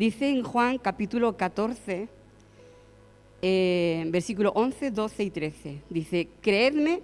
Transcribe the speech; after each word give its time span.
Dice 0.00 0.30
en 0.30 0.42
Juan 0.42 0.78
capítulo 0.78 1.36
14, 1.36 2.08
eh, 3.42 4.04
versículo 4.08 4.50
11, 4.54 4.92
12 4.92 5.24
y 5.24 5.30
13. 5.30 5.82
Dice, 5.90 6.28
creedme 6.40 7.02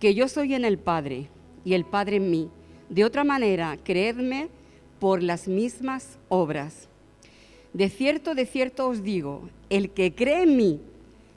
que 0.00 0.14
yo 0.14 0.26
soy 0.26 0.54
en 0.54 0.64
el 0.64 0.78
Padre 0.78 1.28
y 1.62 1.74
el 1.74 1.84
Padre 1.84 2.16
en 2.16 2.30
mí. 2.30 2.48
De 2.88 3.04
otra 3.04 3.22
manera, 3.22 3.76
creedme 3.84 4.48
por 4.98 5.22
las 5.22 5.46
mismas 5.46 6.18
obras. 6.30 6.88
De 7.74 7.90
cierto, 7.90 8.34
de 8.34 8.46
cierto 8.46 8.88
os 8.88 9.02
digo, 9.02 9.50
el 9.68 9.90
que 9.90 10.14
cree 10.14 10.44
en 10.44 10.56
mí, 10.56 10.80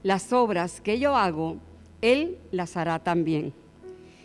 las 0.02 0.32
obras 0.32 0.80
que 0.80 0.98
yo 0.98 1.18
hago, 1.18 1.58
él 2.02 2.38
las 2.54 2.78
hará 2.78 3.00
también. 3.00 3.52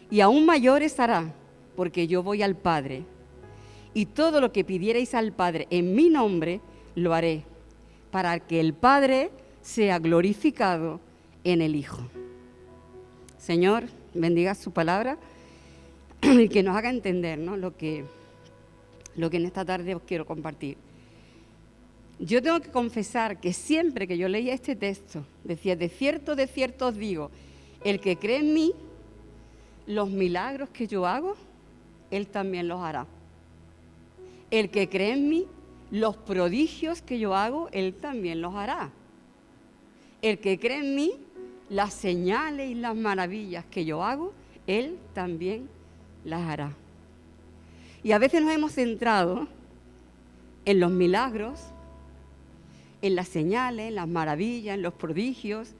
Y 0.09 0.21
aún 0.21 0.47
mayores 0.47 1.01
hará, 1.01 1.35
porque 1.75 2.07
yo 2.07 2.23
voy 2.23 2.45
al 2.45 2.55
Padre. 2.55 3.03
Y 3.95 4.07
todo 4.07 4.41
lo 4.41 4.53
que 4.53 4.65
pidierais 4.65 5.15
al 5.15 5.33
Padre 5.33 5.69
en 5.71 5.95
mi 5.95 6.11
nombre, 6.11 6.61
lo 6.97 7.15
haré, 7.15 7.45
para 8.11 8.41
que 8.41 8.61
el 8.61 8.75
Padre 8.75 9.31
sea 9.63 9.99
glorificado 9.99 11.01
en 11.45 11.63
el 11.63 11.77
Hijo. 11.77 12.03
Señor, 13.39 13.85
bendiga 14.15 14.55
su 14.55 14.73
palabra 14.73 15.19
y 16.23 16.49
que 16.49 16.63
nos 16.63 16.77
haga 16.77 16.91
entender 16.91 17.39
lo, 17.39 17.77
que, 17.77 18.05
lo 19.17 19.31
que 19.31 19.37
en 19.37 19.47
esta 19.47 19.65
tarde 19.65 19.95
os 19.95 20.03
quiero 20.03 20.27
compartir. 20.27 20.77
Yo 22.19 22.41
tengo 22.43 22.61
que 22.61 22.71
confesar 22.71 23.41
que 23.41 23.53
siempre 23.53 24.07
que 24.07 24.17
yo 24.17 24.29
leía 24.29 24.55
este 24.55 24.77
texto, 24.77 25.27
decía, 25.43 25.77
de 25.77 25.89
cierto, 25.89 26.37
de 26.37 26.47
cierto 26.47 26.89
os 26.89 26.97
digo, 26.97 27.31
el 27.85 28.01
que 28.01 28.17
cree 28.17 28.39
en 28.39 28.55
mí, 28.55 28.73
los 29.87 30.09
milagros 30.09 30.71
que 30.71 30.87
yo 30.87 31.07
hago, 31.07 31.37
él 32.11 32.29
también 32.29 32.69
los 32.69 32.81
hará. 32.81 33.07
El 34.55 34.71
que 34.71 34.89
cree 34.89 35.15
en 35.15 35.29
mí, 35.29 35.49
los 35.91 36.17
prodigios 36.17 37.03
que 37.03 37.19
yo 37.19 37.35
hago, 37.35 37.69
él 37.73 37.93
también 37.93 38.41
los 38.41 38.55
hará. 38.55 38.93
El 40.23 40.39
que 40.39 40.61
cree 40.61 40.79
en 40.79 40.95
mí, 40.95 41.13
las 41.69 41.93
señales 41.93 42.71
y 42.71 42.77
las 42.77 42.95
maravillas 42.95 43.65
que 43.65 43.85
yo 43.85 44.05
hago, 44.05 44.33
él 44.69 44.97
también 45.13 45.69
las 46.25 46.43
hará. 46.43 46.73
Y 48.05 48.13
a 48.13 48.19
veces 48.19 48.43
nos 48.43 48.53
hemos 48.53 48.71
centrado 48.71 49.49
en 50.67 50.79
los 50.79 50.93
milagros, 50.93 51.59
en 53.03 53.17
las 53.17 53.27
señales, 53.27 53.89
en 53.89 53.97
las 53.97 54.07
maravillas, 54.07 54.77
en 54.77 54.83
los 54.83 54.95
prodigios, 54.95 55.75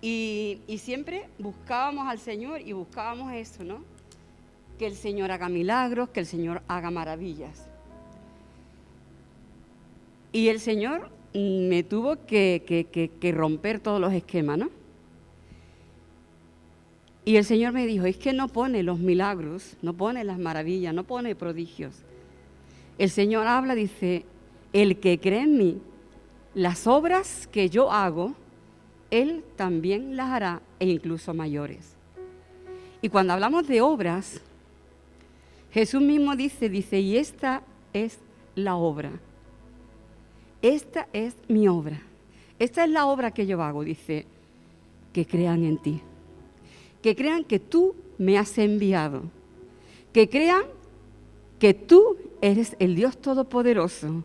y, 0.00 0.58
siempre 0.80 1.28
buscábamos 1.38 2.08
al 2.08 2.18
Señor 2.18 2.62
y 2.62 2.72
buscábamos 2.72 3.32
eso, 3.32 3.62
¿no? 3.62 3.84
Que 4.76 4.88
el 4.88 4.96
Señor 4.96 5.30
haga 5.30 5.48
milagros, 5.48 6.08
que 6.08 6.18
el 6.18 6.26
Señor 6.26 6.62
haga 6.66 6.90
maravillas. 6.90 7.68
Y 10.32 10.48
el 10.48 10.60
Señor 10.60 11.10
me 11.34 11.82
tuvo 11.82 12.26
que, 12.26 13.10
que 13.20 13.32
romper 13.32 13.80
todos 13.80 14.00
los 14.00 14.12
esquemas, 14.12 14.58
¿no? 14.58 14.70
Y 17.24 17.36
el 17.36 17.44
Señor 17.44 17.72
me 17.72 17.86
dijo, 17.86 18.06
es 18.06 18.16
que 18.16 18.32
no 18.32 18.48
pone 18.48 18.82
los 18.82 18.98
milagros, 18.98 19.76
no 19.80 19.94
pone 19.94 20.24
las 20.24 20.38
maravillas, 20.38 20.92
no 20.92 21.04
pone 21.04 21.36
prodigios. 21.36 21.94
El 22.98 23.10
Señor 23.10 23.46
habla, 23.46 23.74
dice, 23.74 24.24
el 24.72 24.98
que 24.98 25.20
cree 25.20 25.42
en 25.42 25.56
mí, 25.56 25.78
las 26.54 26.86
obras 26.86 27.46
que 27.46 27.70
yo 27.70 27.92
hago, 27.92 28.34
Él 29.10 29.44
también 29.56 30.16
las 30.16 30.30
hará 30.30 30.62
e 30.80 30.88
incluso 30.88 31.32
mayores. 31.32 31.94
Y 33.00 33.08
cuando 33.08 33.32
hablamos 33.32 33.68
de 33.68 33.80
obras, 33.80 34.40
Jesús 35.72 36.02
mismo 36.02 36.34
dice, 36.34 36.68
dice, 36.68 37.00
y 37.00 37.16
esta 37.16 37.62
es 37.92 38.18
la 38.56 38.74
obra. 38.74 39.12
Esta 40.62 41.08
es 41.12 41.34
mi 41.48 41.68
obra. 41.68 42.00
Esta 42.58 42.84
es 42.84 42.90
la 42.90 43.06
obra 43.06 43.32
que 43.32 43.46
yo 43.46 43.60
hago, 43.62 43.84
dice, 43.84 44.26
que 45.12 45.26
crean 45.26 45.64
en 45.64 45.78
ti 45.78 46.00
que 47.02 47.16
crean 47.16 47.44
que 47.44 47.58
tú 47.58 47.94
me 48.16 48.38
has 48.38 48.56
enviado, 48.56 49.24
que 50.12 50.28
crean 50.28 50.62
que 51.58 51.74
tú 51.74 52.16
eres 52.40 52.76
el 52.78 52.94
Dios 52.94 53.18
Todopoderoso 53.18 54.24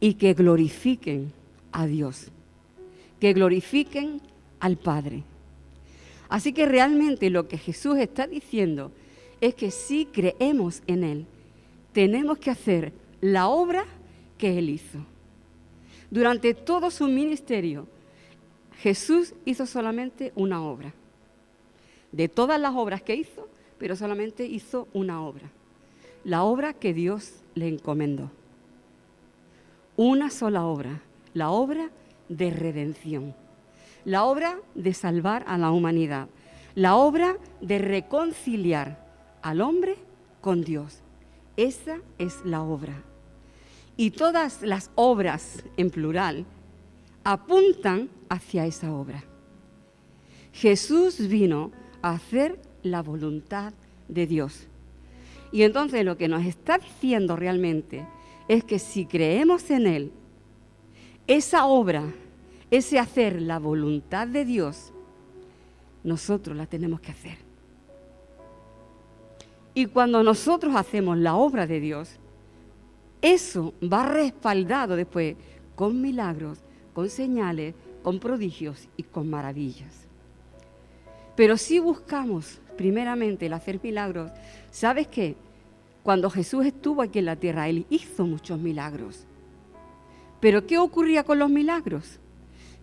y 0.00 0.14
que 0.14 0.34
glorifiquen 0.34 1.32
a 1.72 1.86
Dios, 1.86 2.28
que 3.20 3.32
glorifiquen 3.32 4.20
al 4.58 4.76
Padre. 4.76 5.22
Así 6.28 6.52
que 6.52 6.66
realmente 6.66 7.30
lo 7.30 7.48
que 7.48 7.58
Jesús 7.58 7.98
está 7.98 8.26
diciendo 8.26 8.92
es 9.40 9.54
que 9.54 9.70
si 9.70 10.06
creemos 10.06 10.82
en 10.86 11.04
Él, 11.04 11.26
tenemos 11.92 12.38
que 12.38 12.50
hacer 12.50 12.92
la 13.20 13.48
obra 13.48 13.84
que 14.40 14.58
Él 14.58 14.70
hizo. 14.70 14.98
Durante 16.10 16.54
todo 16.54 16.90
su 16.90 17.06
ministerio, 17.06 17.86
Jesús 18.78 19.34
hizo 19.44 19.66
solamente 19.66 20.32
una 20.34 20.62
obra 20.62 20.94
de 22.10 22.28
todas 22.28 22.58
las 22.58 22.74
obras 22.74 23.02
que 23.02 23.14
hizo, 23.14 23.48
pero 23.78 23.94
solamente 23.94 24.46
hizo 24.46 24.88
una 24.94 25.22
obra, 25.22 25.50
la 26.24 26.42
obra 26.42 26.72
que 26.72 26.94
Dios 26.94 27.34
le 27.54 27.68
encomendó. 27.68 28.30
Una 29.96 30.30
sola 30.30 30.64
obra, 30.64 31.02
la 31.34 31.50
obra 31.50 31.90
de 32.30 32.50
redención, 32.50 33.34
la 34.06 34.24
obra 34.24 34.58
de 34.74 34.94
salvar 34.94 35.44
a 35.46 35.58
la 35.58 35.70
humanidad, 35.70 36.28
la 36.74 36.96
obra 36.96 37.36
de 37.60 37.78
reconciliar 37.78 39.06
al 39.42 39.60
hombre 39.60 39.96
con 40.40 40.64
Dios. 40.64 41.02
Esa 41.56 41.98
es 42.18 42.44
la 42.44 42.62
obra. 42.62 43.04
Y 44.00 44.12
todas 44.12 44.62
las 44.62 44.90
obras 44.94 45.62
en 45.76 45.90
plural 45.90 46.46
apuntan 47.22 48.08
hacia 48.30 48.64
esa 48.64 48.94
obra. 48.94 49.22
Jesús 50.54 51.28
vino 51.28 51.70
hacer 52.00 52.58
la 52.82 53.02
voluntad 53.02 53.74
de 54.08 54.26
Dios. 54.26 54.66
Y 55.52 55.64
entonces 55.64 56.02
lo 56.02 56.16
que 56.16 56.28
nos 56.28 56.46
está 56.46 56.78
diciendo 56.78 57.36
realmente 57.36 58.06
es 58.48 58.64
que 58.64 58.78
si 58.78 59.04
creemos 59.04 59.70
en 59.70 59.86
Él, 59.86 60.12
esa 61.26 61.66
obra, 61.66 62.04
ese 62.70 62.98
hacer 62.98 63.42
la 63.42 63.58
voluntad 63.58 64.26
de 64.26 64.46
Dios, 64.46 64.94
nosotros 66.04 66.56
la 66.56 66.64
tenemos 66.64 67.02
que 67.02 67.10
hacer. 67.10 67.36
Y 69.74 69.84
cuando 69.84 70.22
nosotros 70.22 70.74
hacemos 70.74 71.18
la 71.18 71.34
obra 71.34 71.66
de 71.66 71.80
Dios, 71.80 72.18
eso 73.22 73.74
va 73.82 74.06
respaldado 74.06 74.96
después 74.96 75.36
con 75.74 76.00
milagros, 76.00 76.58
con 76.94 77.08
señales, 77.08 77.74
con 78.02 78.18
prodigios 78.18 78.88
y 78.96 79.02
con 79.02 79.28
maravillas. 79.28 80.06
Pero 81.36 81.56
si 81.56 81.78
buscamos 81.78 82.60
primeramente 82.76 83.46
el 83.46 83.52
hacer 83.52 83.80
milagros, 83.82 84.30
¿sabes 84.70 85.06
qué? 85.06 85.36
Cuando 86.02 86.30
Jesús 86.30 86.66
estuvo 86.66 87.02
aquí 87.02 87.18
en 87.18 87.26
la 87.26 87.36
tierra, 87.36 87.68
Él 87.68 87.86
hizo 87.90 88.26
muchos 88.26 88.58
milagros. 88.58 89.26
Pero 90.40 90.66
¿qué 90.66 90.78
ocurría 90.78 91.24
con 91.24 91.38
los 91.38 91.50
milagros? 91.50 92.18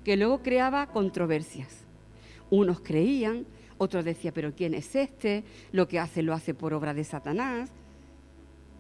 Que 0.04 0.16
luego 0.16 0.44
creaba 0.44 0.88
controversias. 0.88 1.86
Unos 2.50 2.80
creían, 2.80 3.46
otros 3.78 4.06
decían, 4.06 4.34
pero 4.34 4.54
¿quién 4.56 4.74
es 4.74 4.96
este? 4.96 5.44
Lo 5.72 5.88
que 5.88 6.00
hace 6.00 6.22
lo 6.22 6.34
hace 6.34 6.54
por 6.54 6.74
obra 6.74 6.94
de 6.94 7.04
Satanás. 7.04 7.72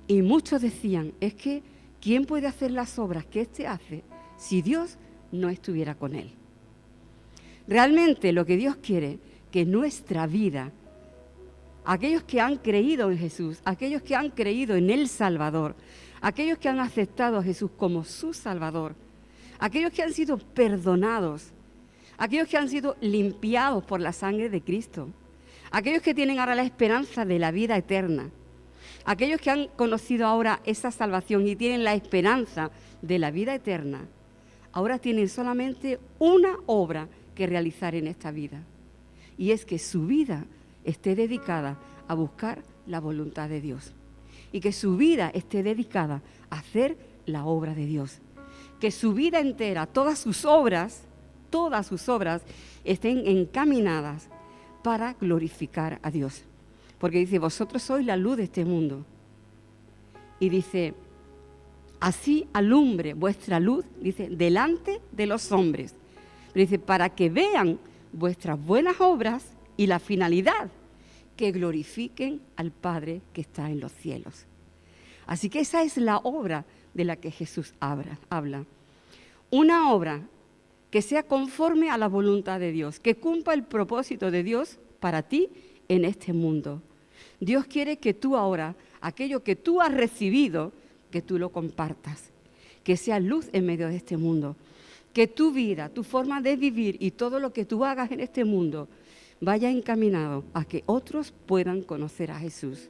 Y 0.08 0.22
muchos 0.22 0.62
decían, 0.62 1.14
es 1.20 1.34
que 1.34 1.62
¿quién 2.02 2.26
puede 2.26 2.48
hacer 2.48 2.72
las 2.72 2.98
obras 2.98 3.26
que 3.26 3.42
éste 3.42 3.68
hace 3.68 4.04
si 4.38 4.62
Dios 4.62 4.98
no 5.32 5.50
estuviera 5.50 5.96
con 5.96 6.16
él? 6.16 6.32
Realmente 7.68 8.32
lo 8.32 8.46
que 8.46 8.56
Dios 8.56 8.78
quiere 8.78 9.20
que 9.52 9.66
nuestra 9.66 10.26
vida, 10.26 10.72
aquellos 11.84 12.24
que 12.24 12.40
han 12.40 12.58
creído 12.58 13.12
en 13.12 13.18
Jesús, 13.18 13.60
aquellos 13.66 14.02
que 14.02 14.16
han 14.16 14.30
creído 14.30 14.76
en 14.76 14.90
el 14.90 15.10
Salvador, 15.10 15.76
aquellos 16.22 16.58
que 16.58 16.70
han 16.70 16.80
aceptado 16.80 17.38
a 17.38 17.44
Jesús 17.44 17.72
como 17.78 18.06
su 18.06 18.34
Salvador, 18.34 18.96
aquellos 19.60 19.92
que 19.92 20.04
han 20.04 20.14
sido 20.14 20.38
perdonados, 20.38 21.52
aquellos 22.18 22.48
que 22.48 22.58
han 22.58 22.70
sido 22.70 22.96
limpiados 23.02 23.84
por 23.84 24.00
la 24.00 24.14
sangre 24.14 24.50
de 24.50 24.62
Cristo, 24.62 25.10
aquellos 25.72 26.02
que 26.02 26.14
tienen 26.14 26.40
ahora 26.40 26.56
la 26.56 26.64
esperanza 26.64 27.26
de 27.26 27.40
la 27.40 27.52
vida 27.52 27.76
eterna, 27.76 28.30
aquellos 29.08 29.42
que 29.42 29.50
han 29.50 29.68
conocido 29.70 30.28
ahora 30.28 30.60
esa 30.66 30.92
salvación 30.92 31.48
y 31.48 31.56
tienen 31.56 31.84
la 31.84 31.96
esperanza 31.96 32.70
de 33.02 33.18
la 33.18 33.32
vida 33.32 33.56
eterna, 33.56 34.06
ahora 34.74 35.00
tienen 35.00 35.30
solamente 35.30 36.00
una 36.20 36.58
obra 36.68 37.08
que 37.34 37.48
realizar 37.48 37.96
en 37.96 38.06
esta 38.06 38.32
vida 38.32 38.64
y 39.38 39.52
es 39.52 39.66
que 39.66 39.80
su 39.80 40.06
vida 40.06 40.46
esté 40.84 41.16
dedicada 41.16 41.80
a 42.08 42.14
buscar 42.16 42.64
la 42.86 43.00
voluntad 43.00 43.48
de 43.48 43.62
Dios 43.62 43.94
y 44.52 44.60
que 44.60 44.74
su 44.74 44.98
vida 44.98 45.32
esté 45.34 45.64
dedicada 45.64 46.22
a 46.50 46.60
hacer 46.60 46.98
la 47.26 47.46
obra 47.46 47.74
de 47.74 47.86
Dios. 47.86 48.20
Que 48.80 48.92
su 48.92 49.14
vida 49.14 49.40
entera, 49.40 49.86
todas 49.86 50.20
sus 50.20 50.46
obras, 50.46 51.04
todas 51.50 51.88
sus 51.88 52.10
obras 52.10 52.42
estén 52.84 53.26
encaminadas 53.26 54.28
para 54.84 55.14
glorificar 55.14 56.00
a 56.04 56.12
Dios. 56.12 56.44
Porque 57.00 57.20
dice, 57.20 57.40
vosotros 57.40 57.84
sois 57.84 58.06
la 58.06 58.18
luz 58.18 58.38
de 58.38 58.44
este 58.44 58.66
mundo. 58.66 59.06
Y 60.40 60.50
dice, 60.50 60.94
así 62.00 62.48
alumbre 62.54 63.14
vuestra 63.14 63.60
luz, 63.60 63.86
dice, 64.02 64.30
delante 64.30 65.02
de 65.12 65.26
los 65.28 65.52
hombres. 65.52 65.96
dice, 66.54 66.80
para 66.80 67.10
que 67.10 67.30
vean 67.30 67.80
vuestras 68.12 68.64
buenas 68.64 69.00
obras 69.00 69.46
y 69.76 69.88
la 69.88 70.00
finalidad, 70.00 70.70
que 71.36 71.52
glorifiquen 71.52 72.42
al 72.56 72.72
Padre 72.72 73.22
que 73.32 73.42
está 73.42 73.70
en 73.70 73.80
los 73.80 73.92
cielos. 73.92 74.46
Así 75.28 75.50
que 75.50 75.60
esa 75.60 75.84
es 75.84 75.98
la 75.98 76.18
obra 76.18 76.66
de 76.94 77.06
la 77.06 77.16
que 77.16 77.30
Jesús 77.30 77.74
habla. 77.80 78.66
Una 79.52 79.92
obra 79.92 80.22
que 80.90 81.02
sea 81.02 81.24
conforme 81.24 81.90
a 81.92 81.98
la 81.98 82.08
voluntad 82.08 82.60
de 82.60 82.72
Dios, 82.72 83.00
que 83.00 83.16
cumpla 83.16 83.54
el 83.54 83.64
propósito 83.64 84.32
de 84.32 84.42
Dios 84.42 84.80
para 85.00 85.22
ti 85.22 85.50
en 85.90 86.06
este 86.06 86.34
mundo. 86.34 86.82
Dios 87.40 87.66
quiere 87.66 87.98
que 87.98 88.14
tú 88.14 88.36
ahora, 88.36 88.76
aquello 89.02 89.44
que 89.44 89.56
tú 89.56 89.82
has 89.82 89.94
recibido, 89.94 90.72
que 91.12 91.22
tú 91.22 91.38
lo 91.38 91.50
compartas, 91.50 92.32
que 92.84 92.98
sea 92.98 93.20
luz 93.20 93.50
en 93.54 93.66
medio 93.66 93.88
de 93.88 93.96
este 93.96 94.18
mundo, 94.18 94.56
que 95.14 95.28
tu 95.28 95.52
vida, 95.52 95.90
tu 95.90 96.04
forma 96.04 96.42
de 96.42 96.56
vivir 96.56 96.98
y 97.00 97.12
todo 97.12 97.40
lo 97.40 97.54
que 97.54 97.66
tú 97.66 97.84
hagas 97.86 98.12
en 98.12 98.20
este 98.20 98.46
mundo 98.46 98.88
vaya 99.40 99.70
encaminado 99.70 100.44
a 100.54 100.66
que 100.66 100.84
otros 100.86 101.34
puedan 101.46 101.82
conocer 101.82 102.32
a 102.32 102.40
Jesús. 102.40 102.90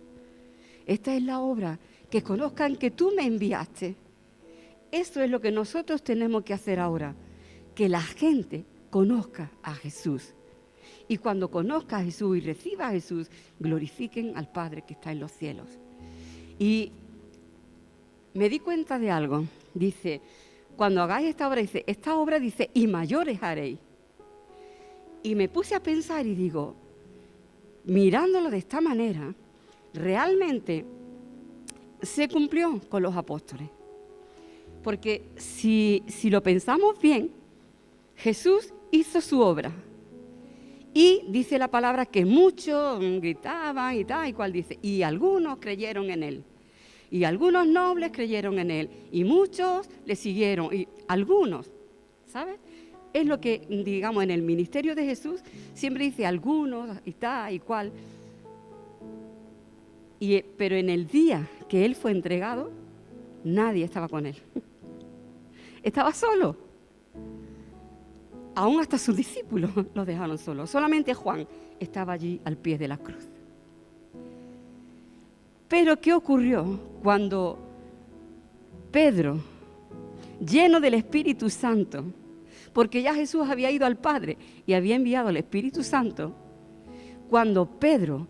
Esta 0.86 1.16
es 1.16 1.24
la 1.24 1.40
obra, 1.40 1.80
que 2.10 2.24
conozcan 2.24 2.78
que 2.78 2.92
tú 2.92 3.12
me 3.16 3.26
enviaste. 3.26 3.96
Eso 4.92 5.22
es 5.22 5.30
lo 5.30 5.42
que 5.42 5.52
nosotros 5.52 6.02
tenemos 6.02 6.44
que 6.44 6.54
hacer 6.54 6.80
ahora, 6.80 7.14
que 7.76 7.90
la 7.90 8.02
gente 8.02 8.64
conozca 8.90 9.52
a 9.62 9.74
Jesús. 9.74 10.34
Y 11.08 11.18
cuando 11.18 11.50
conozca 11.50 11.98
a 11.98 12.04
Jesús 12.04 12.38
y 12.38 12.42
reciba 12.42 12.88
a 12.88 12.92
Jesús, 12.92 13.30
glorifiquen 13.60 14.38
al 14.38 14.52
Padre 14.52 14.84
que 14.84 14.94
está 14.94 15.12
en 15.12 15.20
los 15.20 15.32
cielos. 15.32 15.68
Y 16.60 16.92
me 18.34 18.50
di 18.50 18.60
cuenta 18.60 19.00
de 19.00 19.10
algo. 19.10 19.46
Dice, 19.74 20.22
cuando 20.76 21.02
hagáis 21.02 21.30
esta 21.30 21.48
obra, 21.48 21.62
dice, 21.62 21.84
esta 21.88 22.18
obra 22.18 22.40
dice, 22.40 22.70
y 22.74 22.88
mayores 22.88 23.42
haréis. 23.42 23.80
Y 25.24 25.36
me 25.36 25.50
puse 25.50 25.76
a 25.76 25.82
pensar 25.82 26.26
y 26.26 26.36
digo, 26.36 26.76
mirándolo 27.86 28.50
de 28.50 28.58
esta 28.58 28.82
manera, 28.82 29.34
realmente 29.94 30.86
se 32.02 32.28
cumplió 32.28 32.80
con 32.90 33.02
los 33.02 33.16
apóstoles. 33.16 33.70
Porque 34.84 35.24
si, 35.38 36.04
si 36.08 36.30
lo 36.30 36.44
pensamos 36.44 37.00
bien, 37.02 37.32
Jesús 38.16 38.74
hizo 38.92 39.22
su 39.22 39.42
obra. 39.42 39.72
Y 40.98 41.22
dice 41.28 41.60
la 41.60 41.68
palabra 41.68 42.08
que 42.08 42.26
muchos 42.26 43.00
gritaban 43.22 43.96
y 43.96 44.04
tal, 44.04 44.30
y 44.30 44.34
cual 44.34 44.52
dice, 44.52 44.80
y 44.82 45.04
algunos 45.04 45.60
creyeron 45.60 46.10
en 46.10 46.24
él. 46.24 46.44
Y 47.12 47.24
algunos 47.24 47.68
nobles 47.68 48.10
creyeron 48.12 48.58
en 48.58 48.72
él. 48.72 48.90
Y 49.12 49.24
muchos 49.24 49.88
le 50.08 50.16
siguieron. 50.16 50.74
Y 50.74 50.88
algunos, 51.08 51.70
¿sabes? 52.26 52.56
Es 53.14 53.28
lo 53.28 53.40
que, 53.40 53.60
digamos, 53.70 54.24
en 54.24 54.32
el 54.32 54.42
ministerio 54.42 54.96
de 54.96 55.06
Jesús 55.06 55.42
siempre 55.76 56.06
dice 56.06 56.26
algunos 56.26 56.98
y 57.06 57.12
tal 57.12 57.54
y 57.54 57.60
cual. 57.60 57.92
Y, 60.20 60.42
pero 60.58 60.76
en 60.78 60.90
el 60.90 61.06
día 61.06 61.48
que 61.70 61.86
él 61.86 61.94
fue 61.94 62.10
entregado, 62.10 62.72
nadie 63.44 63.86
estaba 63.86 64.10
con 64.10 64.26
él. 64.26 64.38
Estaba 65.84 66.12
solo. 66.12 66.58
Aún 68.58 68.80
hasta 68.80 68.98
sus 68.98 69.16
discípulos 69.16 69.70
lo 69.94 70.04
dejaron 70.04 70.36
solo. 70.40 70.66
Solamente 70.66 71.14
Juan 71.14 71.48
estaba 71.80 72.14
allí 72.14 72.42
al 72.44 72.58
pie 72.58 72.80
de 72.80 72.88
la 72.88 72.98
cruz. 72.98 73.30
Pero 75.68 76.00
¿qué 76.02 76.12
ocurrió 76.12 76.80
cuando 77.04 77.60
Pedro, 78.92 79.40
lleno 80.44 80.80
del 80.80 80.96
Espíritu 80.96 81.52
Santo, 81.52 82.06
porque 82.74 83.04
ya 83.04 83.14
Jesús 83.14 83.48
había 83.48 83.70
ido 83.70 83.86
al 83.86 83.98
Padre 83.98 84.40
y 84.66 84.74
había 84.74 84.96
enviado 84.96 85.28
al 85.28 85.38
Espíritu 85.38 85.84
Santo, 85.84 86.34
cuando 87.30 87.68
Pedro 87.68 88.26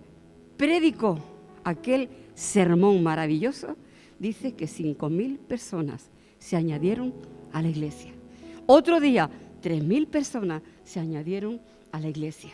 predicó 0.57 1.19
aquel 1.63 2.09
sermón 2.33 3.01
maravilloso, 3.01 3.77
dice 4.19 4.55
que 4.55 4.67
cinco 4.67 5.09
mil 5.09 5.39
personas 5.39 6.09
se 6.37 6.57
añadieron 6.57 7.13
a 7.53 7.61
la 7.61 7.69
iglesia. 7.69 8.11
Otro 8.65 8.99
día, 8.99 9.29
tres 9.67 9.83
mil 9.83 10.07
personas 10.07 10.61
se 10.85 10.97
añadieron 10.97 11.59
a 11.91 11.99
la 11.99 12.07
iglesia. 12.07 12.53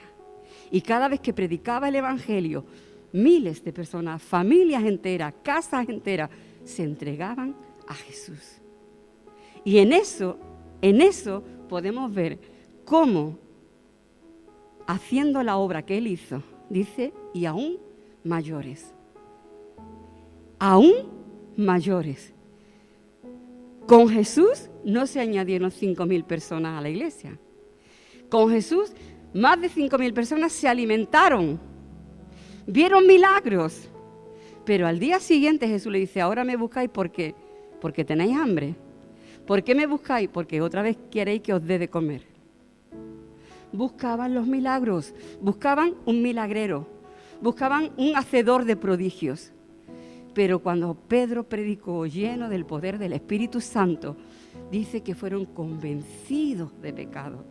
Y 0.71 0.81
cada 0.81 1.07
vez 1.07 1.19
que 1.19 1.31
predicaba 1.31 1.88
el 1.88 1.95
Evangelio, 1.95 2.65
miles 3.12 3.63
de 3.63 3.71
personas, 3.71 4.19
familias 4.19 4.83
enteras, 4.83 5.31
casas 5.44 5.88
enteras, 5.88 6.31
se 6.63 6.81
entregaban 6.81 7.56
a 7.88 7.94
Jesús. 7.94 8.60
Y 9.63 9.77
en 9.77 9.94
eso, 9.94 10.39
en 10.81 11.01
eso 11.01 11.44
podemos 11.69 12.12
ver 12.12 12.39
cómo, 12.83 13.38
haciendo 14.88 15.44
la 15.44 15.57
obra 15.57 15.86
que 15.86 16.00
Él 16.00 16.07
hizo, 16.07 16.42
dice, 16.68 17.13
y 17.31 17.45
aún 17.45 17.77
mayores. 18.24 18.92
Aún 20.57 20.94
mayores. 21.56 22.32
Con 23.88 24.09
Jesús 24.09 24.69
no 24.83 25.07
se 25.07 25.19
añadieron 25.19 25.71
cinco 25.71 26.06
mil 26.06 26.24
personas 26.24 26.77
a 26.77 26.81
la 26.81 26.89
iglesia. 26.89 27.38
Con 28.30 28.50
Jesús 28.50 28.94
más 29.33 29.59
de 29.59 29.69
cinco 29.69 29.97
mil 29.97 30.13
personas 30.13 30.51
se 30.51 30.68
alimentaron 30.68 31.59
vieron 32.65 33.07
milagros. 33.07 33.89
Pero 34.65 34.88
al 34.88 35.00
día 35.00 35.19
siguiente 35.19 35.68
Jesús 35.68 35.91
le 35.91 36.00
dice, 36.00 36.21
ahora 36.21 36.44
me 36.44 36.56
buscáis 36.56 36.89
porque, 36.89 37.35
porque 37.81 38.06
tenéis 38.06 38.38
hambre. 38.38 38.75
¿Por 39.45 39.63
qué 39.63 39.75
me 39.75 39.88
buscáis? 39.88 40.30
Porque 40.30 40.62
otra 40.62 40.81
vez 40.81 40.97
queréis 41.12 41.41
que 41.41 41.53
os 41.53 41.65
dé 41.65 41.80
de 41.80 41.89
comer. 41.89 42.24
Buscaban 43.74 44.33
los 44.33 44.47
milagros, 44.47 45.13
buscaban 45.41 45.95
un 46.06 46.21
milagrero, 46.21 46.88
buscaban 47.41 47.91
un 47.97 48.15
hacedor 48.15 48.63
de 48.65 48.77
prodigios. 48.77 49.51
Pero 50.33 50.59
cuando 50.59 50.95
Pedro 50.95 51.44
predicó 51.44 52.06
lleno 52.06 52.50
del 52.50 52.65
poder 52.65 52.97
del 52.97 53.13
Espíritu 53.13 53.62
Santo, 53.62 54.15
dice 54.71 55.01
que 55.01 55.15
fueron 55.15 55.45
convencidos 55.45 56.71
de 56.81 56.94
pecado. 56.94 57.44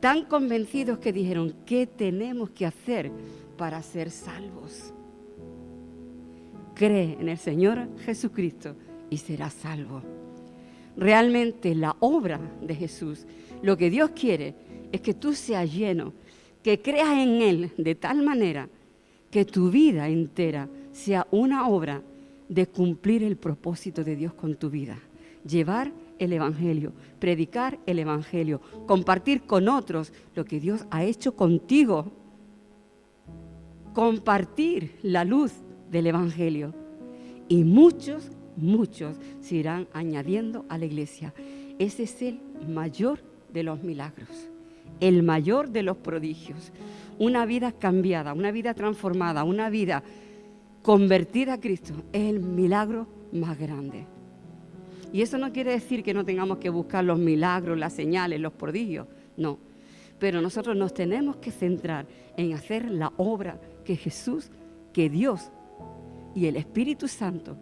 Tan 0.00 0.26
convencidos 0.26 0.98
que 0.98 1.12
dijeron, 1.12 1.54
¿qué 1.66 1.86
tenemos 1.86 2.50
que 2.50 2.66
hacer 2.66 3.10
para 3.58 3.82
ser 3.82 4.10
salvos. 4.10 4.94
Cree 6.74 7.18
en 7.20 7.28
el 7.28 7.36
Señor 7.36 7.88
Jesucristo 8.06 8.74
y 9.10 9.18
serás 9.18 9.52
salvo. 9.52 10.00
Realmente 10.96 11.74
la 11.74 11.96
obra 12.00 12.40
de 12.62 12.74
Jesús, 12.74 13.26
lo 13.62 13.76
que 13.76 13.90
Dios 13.90 14.12
quiere 14.14 14.54
es 14.92 15.00
que 15.02 15.12
tú 15.12 15.34
seas 15.34 15.70
lleno, 15.74 16.14
que 16.62 16.80
creas 16.80 17.18
en 17.18 17.42
Él 17.42 17.72
de 17.76 17.94
tal 17.94 18.22
manera 18.22 18.68
que 19.30 19.44
tu 19.44 19.70
vida 19.70 20.08
entera 20.08 20.68
sea 20.98 21.28
una 21.30 21.68
obra 21.68 22.02
de 22.48 22.66
cumplir 22.66 23.22
el 23.22 23.36
propósito 23.36 24.02
de 24.02 24.16
Dios 24.16 24.34
con 24.34 24.56
tu 24.56 24.68
vida. 24.68 24.98
Llevar 25.46 25.92
el 26.18 26.32
Evangelio, 26.32 26.92
predicar 27.20 27.78
el 27.86 28.00
Evangelio, 28.00 28.60
compartir 28.86 29.42
con 29.42 29.68
otros 29.68 30.12
lo 30.34 30.44
que 30.44 30.58
Dios 30.58 30.86
ha 30.90 31.04
hecho 31.04 31.36
contigo 31.36 32.12
compartir 33.94 34.96
la 35.02 35.24
luz 35.24 35.52
del 35.90 36.08
Evangelio. 36.08 36.74
Y 37.48 37.64
muchos, 37.64 38.30
muchos 38.56 39.16
se 39.40 39.56
irán 39.56 39.88
añadiendo 39.92 40.66
a 40.68 40.78
la 40.78 40.86
iglesia. 40.86 41.32
Ese 41.78 42.02
es 42.04 42.22
el 42.22 42.40
mayor 42.68 43.20
de 43.52 43.62
los 43.62 43.82
milagros, 43.82 44.50
el 45.00 45.22
mayor 45.22 45.70
de 45.70 45.82
los 45.84 45.96
prodigios. 45.96 46.72
Una 47.18 47.46
vida 47.46 47.72
cambiada, 47.72 48.34
una 48.34 48.50
vida 48.50 48.74
transformada, 48.74 49.44
una 49.44 49.70
vida 49.70 50.02
convertida 50.82 51.54
a 51.54 51.60
Cristo 51.60 51.94
es 52.12 52.22
el 52.22 52.40
milagro 52.40 53.06
más 53.32 53.58
grande. 53.58 54.06
Y 55.12 55.22
eso 55.22 55.38
no 55.38 55.52
quiere 55.52 55.72
decir 55.72 56.02
que 56.02 56.14
no 56.14 56.24
tengamos 56.24 56.58
que 56.58 56.70
buscar 56.70 57.04
los 57.04 57.18
milagros, 57.18 57.78
las 57.78 57.92
señales, 57.92 58.40
los 58.40 58.52
prodigios, 58.52 59.06
no. 59.36 59.58
Pero 60.18 60.42
nosotros 60.42 60.76
nos 60.76 60.92
tenemos 60.92 61.36
que 61.36 61.50
centrar 61.50 62.06
en 62.36 62.52
hacer 62.52 62.90
la 62.90 63.12
obra 63.16 63.60
que 63.84 63.96
Jesús, 63.96 64.50
que 64.92 65.08
Dios 65.08 65.50
y 66.34 66.46
el 66.46 66.56
Espíritu 66.56 67.08
Santo 67.08 67.56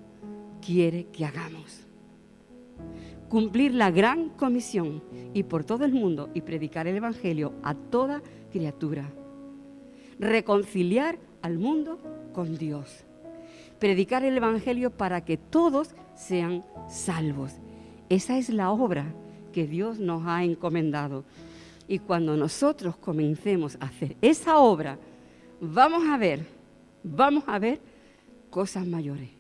quiere 0.64 1.06
que 1.06 1.24
hagamos. 1.24 1.86
Cumplir 3.28 3.74
la 3.74 3.90
gran 3.90 4.30
comisión 4.30 5.02
y 5.34 5.42
por 5.42 5.64
todo 5.64 5.84
el 5.84 5.92
mundo 5.92 6.30
y 6.34 6.40
predicar 6.40 6.86
el 6.86 6.96
Evangelio 6.96 7.54
a 7.62 7.74
toda 7.74 8.22
criatura. 8.50 9.10
Reconciliar 10.18 11.18
al 11.42 11.58
mundo 11.58 11.98
con 12.32 12.56
Dios. 12.56 13.04
Predicar 13.78 14.24
el 14.24 14.36
Evangelio 14.36 14.90
para 14.90 15.24
que 15.24 15.36
todos 15.36 15.94
sean 16.14 16.64
salvos. 16.88 17.52
Esa 18.08 18.38
es 18.38 18.48
la 18.48 18.70
obra 18.70 19.06
que 19.52 19.66
Dios 19.66 19.98
nos 19.98 20.26
ha 20.26 20.44
encomendado. 20.44 21.24
Y 21.88 21.98
cuando 21.98 22.36
nosotros 22.36 22.96
comencemos 22.96 23.76
a 23.80 23.86
hacer 23.86 24.16
esa 24.20 24.58
obra, 24.58 24.98
vamos 25.60 26.04
a 26.08 26.16
ver, 26.16 26.46
vamos 27.02 27.44
a 27.46 27.58
ver 27.58 27.80
cosas 28.50 28.86
mayores. 28.86 29.30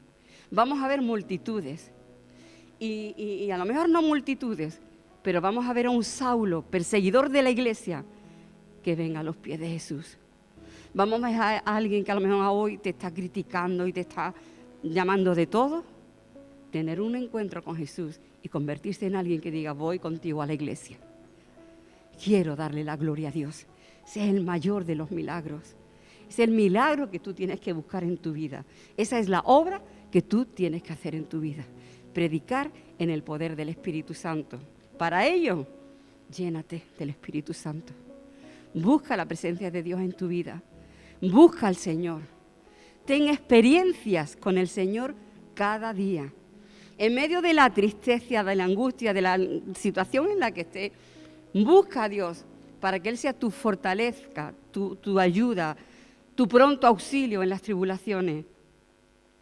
Vamos 0.50 0.82
a 0.82 0.88
ver 0.88 1.00
multitudes. 1.00 1.92
y, 2.78 3.14
y 3.16 3.50
a 3.50 3.58
lo 3.58 3.64
mejor 3.64 3.88
no 3.88 4.02
multitudes, 4.02 4.80
pero 5.22 5.40
vamos 5.40 5.66
a 5.66 5.72
ver 5.72 5.86
a 5.86 5.90
un 5.90 6.04
Saulo, 6.04 6.62
perseguidor 6.62 7.30
de 7.30 7.42
la 7.42 7.50
iglesia, 7.50 8.04
que 8.82 8.94
venga 8.94 9.20
a 9.20 9.22
los 9.24 9.36
pies 9.36 9.58
de 9.58 9.68
Jesús. 9.68 10.18
Vamos 10.96 11.22
a 11.22 11.28
ver 11.28 11.62
a 11.62 11.76
alguien 11.76 12.02
que 12.02 12.10
a 12.10 12.14
lo 12.14 12.22
mejor 12.22 12.46
hoy 12.48 12.78
te 12.78 12.88
está 12.88 13.12
criticando 13.12 13.86
y 13.86 13.92
te 13.92 14.00
está 14.00 14.32
llamando 14.82 15.34
de 15.34 15.46
todo. 15.46 15.84
Tener 16.70 17.02
un 17.02 17.14
encuentro 17.16 17.62
con 17.62 17.76
Jesús 17.76 18.18
y 18.42 18.48
convertirse 18.48 19.04
en 19.04 19.14
alguien 19.14 19.42
que 19.42 19.50
diga, 19.50 19.72
voy 19.72 19.98
contigo 19.98 20.40
a 20.40 20.46
la 20.46 20.54
iglesia. 20.54 20.96
Quiero 22.24 22.56
darle 22.56 22.82
la 22.82 22.96
gloria 22.96 23.28
a 23.28 23.30
Dios. 23.30 23.66
Ese 24.06 24.24
es 24.24 24.34
el 24.34 24.42
mayor 24.42 24.86
de 24.86 24.94
los 24.94 25.10
milagros. 25.10 25.76
Es 26.30 26.38
el 26.38 26.50
milagro 26.50 27.10
que 27.10 27.18
tú 27.18 27.34
tienes 27.34 27.60
que 27.60 27.74
buscar 27.74 28.02
en 28.02 28.16
tu 28.16 28.32
vida. 28.32 28.64
Esa 28.96 29.18
es 29.18 29.28
la 29.28 29.40
obra 29.40 29.82
que 30.10 30.22
tú 30.22 30.46
tienes 30.46 30.82
que 30.82 30.94
hacer 30.94 31.14
en 31.14 31.26
tu 31.26 31.40
vida. 31.40 31.66
Predicar 32.14 32.70
en 32.98 33.10
el 33.10 33.22
poder 33.22 33.54
del 33.54 33.68
Espíritu 33.68 34.14
Santo. 34.14 34.58
Para 34.96 35.26
ello, 35.26 35.66
llénate 36.34 36.84
del 36.98 37.10
Espíritu 37.10 37.52
Santo. 37.52 37.92
Busca 38.72 39.14
la 39.14 39.26
presencia 39.26 39.70
de 39.70 39.82
Dios 39.82 40.00
en 40.00 40.14
tu 40.14 40.28
vida. 40.28 40.62
Busca 41.20 41.68
al 41.68 41.76
Señor. 41.76 42.22
Ten 43.04 43.28
experiencias 43.28 44.36
con 44.36 44.58
el 44.58 44.68
Señor 44.68 45.14
cada 45.54 45.92
día. 45.92 46.32
En 46.98 47.14
medio 47.14 47.42
de 47.42 47.54
la 47.54 47.70
tristeza, 47.70 48.42
de 48.42 48.56
la 48.56 48.64
angustia, 48.64 49.12
de 49.12 49.22
la 49.22 49.38
situación 49.74 50.30
en 50.30 50.40
la 50.40 50.50
que 50.50 50.62
estés, 50.62 50.92
busca 51.52 52.04
a 52.04 52.08
Dios 52.08 52.44
para 52.80 53.00
que 53.00 53.08
Él 53.08 53.18
sea 53.18 53.32
tu 53.32 53.50
fortaleza, 53.50 54.52
tu, 54.70 54.96
tu 54.96 55.18
ayuda, 55.18 55.76
tu 56.34 56.48
pronto 56.48 56.86
auxilio 56.86 57.42
en 57.42 57.48
las 57.48 57.62
tribulaciones. 57.62 58.44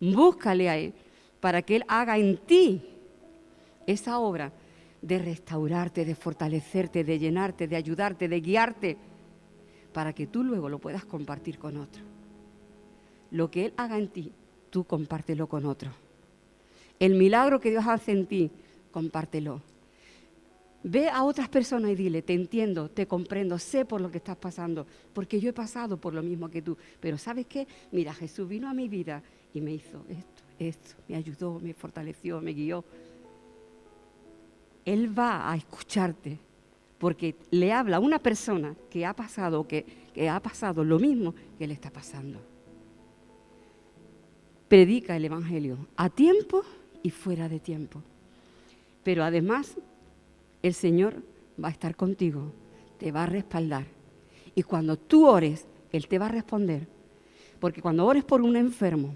Búscale 0.00 0.69
a 0.69 0.76
Él 0.76 0.95
para 1.40 1.62
que 1.62 1.76
Él 1.76 1.85
haga 1.88 2.19
en 2.19 2.38
ti 2.38 2.83
esa 3.87 4.19
obra 4.19 4.52
de 5.02 5.19
restaurarte, 5.19 6.04
de 6.04 6.14
fortalecerte, 6.14 7.04
de 7.04 7.19
llenarte, 7.19 7.69
de 7.69 7.76
ayudarte, 7.76 8.28
de 8.28 8.40
guiarte, 8.40 8.97
para 9.94 10.12
que 10.12 10.26
tú 10.26 10.44
luego 10.44 10.68
lo 10.68 10.78
puedas 10.78 11.06
compartir 11.06 11.58
con 11.58 11.78
otro. 11.78 12.02
Lo 13.30 13.50
que 13.50 13.66
Él 13.66 13.74
haga 13.78 13.96
en 13.96 14.08
ti, 14.08 14.32
tú 14.68 14.84
compártelo 14.84 15.46
con 15.46 15.64
otro. 15.64 15.92
El 16.98 17.14
milagro 17.14 17.60
que 17.60 17.70
Dios 17.70 17.86
hace 17.86 18.12
en 18.12 18.26
ti, 18.26 18.50
compártelo. 18.90 19.62
Ve 20.82 21.08
a 21.08 21.24
otras 21.24 21.48
personas 21.48 21.92
y 21.92 21.94
dile, 21.94 22.20
te 22.22 22.34
entiendo, 22.34 22.90
te 22.90 23.06
comprendo, 23.06 23.58
sé 23.58 23.86
por 23.86 24.00
lo 24.00 24.10
que 24.10 24.18
estás 24.18 24.36
pasando, 24.36 24.86
porque 25.14 25.40
yo 25.40 25.48
he 25.48 25.54
pasado 25.54 25.96
por 25.96 26.12
lo 26.12 26.22
mismo 26.22 26.50
que 26.50 26.60
tú. 26.60 26.76
Pero 27.00 27.16
¿sabes 27.16 27.46
qué? 27.46 27.66
Mira, 27.92 28.12
Jesús 28.12 28.46
vino 28.46 28.68
a 28.68 28.74
mi 28.74 28.88
vida 28.88 29.22
y 29.54 29.60
me 29.60 29.72
hizo 29.72 30.04
esto, 30.08 30.42
esto, 30.58 30.96
me 31.08 31.16
ayudó, 31.16 31.58
me 31.60 31.72
fortaleció, 31.72 32.40
me 32.40 32.52
guió. 32.52 32.84
Él 34.84 35.16
va 35.16 35.50
a 35.50 35.56
escucharte 35.56 36.38
porque 37.04 37.37
le 37.50 37.70
habla 37.70 37.99
a 37.99 38.00
una 38.00 38.18
persona 38.18 38.75
que 38.88 39.04
ha 39.04 39.12
pasado, 39.14 39.68
que, 39.68 39.84
que 40.14 40.30
ha 40.30 40.40
pasado 40.40 40.82
lo 40.82 40.99
mismo 40.99 41.34
que 41.58 41.66
le 41.66 41.75
está 41.75 41.90
pasando. 41.90 42.40
Predica 44.68 45.14
el 45.14 45.26
Evangelio 45.26 45.87
a 45.96 46.08
tiempo 46.08 46.62
y 47.02 47.11
fuera 47.11 47.46
de 47.46 47.61
tiempo. 47.61 48.00
Pero 49.02 49.23
además, 49.23 49.76
el 50.62 50.73
Señor 50.73 51.16
va 51.62 51.68
a 51.68 51.73
estar 51.73 51.94
contigo, 51.94 52.50
te 52.96 53.12
va 53.12 53.25
a 53.25 53.26
respaldar. 53.26 53.84
Y 54.54 54.62
cuando 54.62 54.96
tú 54.96 55.26
ores, 55.26 55.66
Él 55.92 56.08
te 56.08 56.18
va 56.18 56.25
a 56.25 56.30
responder. 56.30 56.88
Porque 57.61 57.82
cuando 57.82 58.06
ores 58.06 58.25
por 58.25 58.40
un 58.40 58.56
enfermo, 58.56 59.14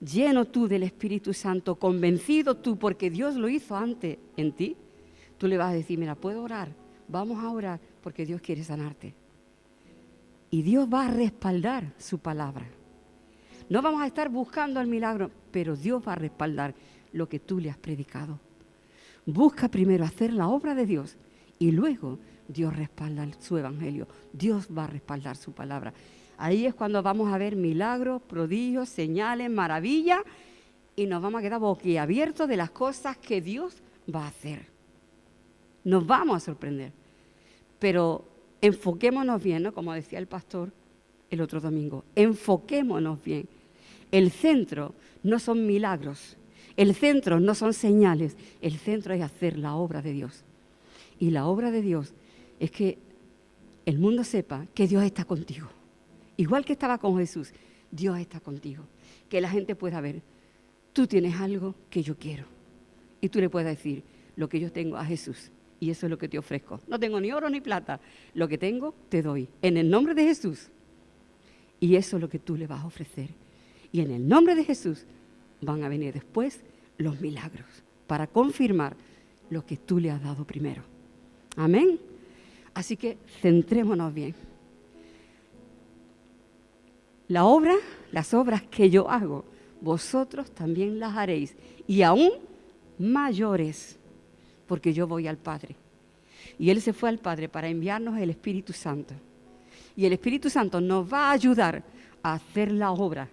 lleno 0.00 0.46
tú 0.46 0.66
del 0.66 0.84
Espíritu 0.84 1.34
Santo, 1.34 1.74
convencido 1.74 2.56
tú, 2.56 2.78
porque 2.78 3.10
Dios 3.10 3.34
lo 3.34 3.50
hizo 3.50 3.76
antes 3.76 4.16
en 4.38 4.52
ti, 4.52 4.78
tú 5.36 5.46
le 5.46 5.58
vas 5.58 5.72
a 5.72 5.76
decir, 5.76 5.98
mira, 5.98 6.14
puedo 6.14 6.42
orar, 6.42 6.80
vamos 7.12 7.44
a 7.44 7.50
orar 7.50 7.80
porque 8.02 8.26
Dios 8.26 8.40
quiere 8.40 8.64
sanarte. 8.64 9.14
Y 10.50 10.62
Dios 10.62 10.88
va 10.92 11.06
a 11.06 11.10
respaldar 11.10 11.92
su 11.98 12.18
palabra. 12.18 12.66
No 13.68 13.80
vamos 13.80 14.02
a 14.02 14.06
estar 14.06 14.28
buscando 14.28 14.80
el 14.80 14.88
milagro, 14.88 15.30
pero 15.50 15.76
Dios 15.76 16.02
va 16.06 16.12
a 16.12 16.16
respaldar 16.16 16.74
lo 17.12 17.28
que 17.28 17.38
tú 17.38 17.60
le 17.60 17.70
has 17.70 17.78
predicado. 17.78 18.38
Busca 19.24 19.68
primero 19.68 20.04
hacer 20.04 20.32
la 20.32 20.48
obra 20.48 20.74
de 20.74 20.84
Dios 20.84 21.16
y 21.58 21.70
luego 21.70 22.18
Dios 22.48 22.76
respalda 22.76 23.26
su 23.38 23.56
evangelio. 23.56 24.08
Dios 24.32 24.68
va 24.76 24.84
a 24.84 24.88
respaldar 24.88 25.36
su 25.36 25.52
palabra. 25.52 25.94
Ahí 26.36 26.66
es 26.66 26.74
cuando 26.74 27.02
vamos 27.02 27.32
a 27.32 27.38
ver 27.38 27.54
milagros, 27.54 28.20
prodigios, 28.22 28.88
señales, 28.88 29.48
maravillas 29.48 30.20
y 30.96 31.06
nos 31.06 31.22
vamos 31.22 31.38
a 31.38 31.42
quedar 31.42 31.60
boquiabiertos 31.60 32.48
de 32.48 32.56
las 32.56 32.70
cosas 32.70 33.16
que 33.16 33.40
Dios 33.40 33.80
va 34.12 34.24
a 34.24 34.28
hacer 34.28 34.72
nos 35.84 36.06
vamos 36.06 36.36
a 36.36 36.40
sorprender. 36.40 36.92
Pero 37.82 38.24
enfoquémonos 38.60 39.42
bien, 39.42 39.64
¿no? 39.64 39.74
Como 39.74 39.92
decía 39.92 40.20
el 40.20 40.28
pastor 40.28 40.72
el 41.30 41.40
otro 41.40 41.60
domingo, 41.60 42.04
enfoquémonos 42.14 43.20
bien. 43.24 43.48
El 44.12 44.30
centro 44.30 44.94
no 45.24 45.40
son 45.40 45.66
milagros, 45.66 46.36
el 46.76 46.94
centro 46.94 47.40
no 47.40 47.56
son 47.56 47.74
señales, 47.74 48.36
el 48.60 48.78
centro 48.78 49.14
es 49.14 49.20
hacer 49.20 49.58
la 49.58 49.74
obra 49.74 50.00
de 50.00 50.12
Dios. 50.12 50.44
Y 51.18 51.30
la 51.30 51.46
obra 51.46 51.72
de 51.72 51.82
Dios 51.82 52.14
es 52.60 52.70
que 52.70 52.98
el 53.84 53.98
mundo 53.98 54.22
sepa 54.22 54.64
que 54.74 54.86
Dios 54.86 55.02
está 55.02 55.24
contigo. 55.24 55.68
Igual 56.36 56.64
que 56.64 56.74
estaba 56.74 56.98
con 56.98 57.18
Jesús, 57.18 57.52
Dios 57.90 58.16
está 58.16 58.38
contigo. 58.38 58.84
Que 59.28 59.40
la 59.40 59.50
gente 59.50 59.74
pueda 59.74 60.00
ver, 60.00 60.22
tú 60.92 61.08
tienes 61.08 61.34
algo 61.34 61.74
que 61.90 62.04
yo 62.04 62.16
quiero. 62.16 62.44
Y 63.20 63.28
tú 63.28 63.40
le 63.40 63.50
puedas 63.50 63.76
decir 63.76 64.04
lo 64.36 64.48
que 64.48 64.60
yo 64.60 64.70
tengo 64.70 64.98
a 64.98 65.04
Jesús 65.04 65.50
y 65.82 65.90
eso 65.90 66.06
es 66.06 66.10
lo 66.10 66.16
que 66.16 66.28
te 66.28 66.38
ofrezco. 66.38 66.80
No 66.86 66.96
tengo 66.96 67.20
ni 67.20 67.32
oro 67.32 67.50
ni 67.50 67.60
plata. 67.60 67.98
Lo 68.34 68.46
que 68.46 68.56
tengo, 68.56 68.94
te 69.08 69.20
doy. 69.20 69.48
En 69.62 69.76
el 69.76 69.90
nombre 69.90 70.14
de 70.14 70.22
Jesús. 70.22 70.68
Y 71.80 71.96
eso 71.96 72.18
es 72.18 72.20
lo 72.22 72.28
que 72.28 72.38
tú 72.38 72.56
le 72.56 72.68
vas 72.68 72.84
a 72.84 72.86
ofrecer. 72.86 73.30
Y 73.90 74.00
en 74.00 74.12
el 74.12 74.28
nombre 74.28 74.54
de 74.54 74.62
Jesús 74.62 75.04
van 75.60 75.82
a 75.82 75.88
venir 75.88 76.14
después 76.14 76.60
los 76.98 77.20
milagros 77.20 77.66
para 78.06 78.28
confirmar 78.28 78.94
lo 79.50 79.66
que 79.66 79.76
tú 79.76 79.98
le 79.98 80.12
has 80.12 80.22
dado 80.22 80.44
primero. 80.44 80.84
Amén. 81.56 81.98
Así 82.74 82.96
que 82.96 83.18
centrémonos 83.40 84.14
bien. 84.14 84.36
La 87.26 87.44
obra, 87.44 87.74
las 88.12 88.32
obras 88.34 88.62
que 88.62 88.88
yo 88.88 89.10
hago, 89.10 89.44
vosotros 89.80 90.48
también 90.52 91.00
las 91.00 91.16
haréis. 91.16 91.56
Y 91.88 92.02
aún 92.02 92.30
mayores 93.00 93.98
porque 94.72 94.94
yo 94.94 95.06
voy 95.06 95.26
al 95.28 95.36
Padre. 95.36 95.76
Y 96.58 96.70
Él 96.70 96.80
se 96.80 96.94
fue 96.94 97.10
al 97.10 97.18
Padre 97.18 97.46
para 97.46 97.68
enviarnos 97.68 98.16
el 98.16 98.30
Espíritu 98.30 98.72
Santo. 98.72 99.12
Y 99.94 100.06
el 100.06 100.14
Espíritu 100.14 100.48
Santo 100.48 100.80
nos 100.80 101.12
va 101.12 101.28
a 101.28 101.32
ayudar 101.32 101.84
a 102.22 102.32
hacer 102.32 102.72
la 102.72 102.90
obra 102.90 103.28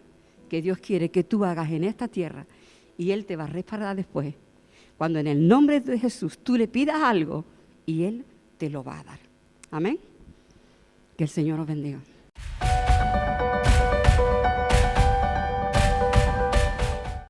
que 0.50 0.62
Dios 0.62 0.80
quiere 0.80 1.10
que 1.10 1.24
tú 1.24 1.46
hagas 1.46 1.72
en 1.72 1.86
esta 1.86 2.10
tierra. 2.10 2.46
Y 2.98 3.12
Él 3.12 3.26
te 3.26 3.38
va 3.38 3.46
a 3.46 3.48
respaldar 3.48 3.96
después. 3.96 4.36
Cuando 4.98 5.18
en 5.20 5.28
el 5.28 5.48
nombre 5.48 5.80
de 5.80 5.98
Jesús 5.98 6.40
tú 6.40 6.58
le 6.58 6.68
pidas 6.68 7.02
algo 7.02 7.46
y 7.86 8.04
Él 8.04 8.26
te 8.58 8.70
lo 8.70 8.84
va 8.84 9.00
a 9.00 9.04
dar. 9.06 9.20
Amén. 9.72 9.98
Que 11.16 11.24
el 11.24 11.30
Señor 11.30 11.62
os 11.62 11.68
bendiga. 11.68 12.00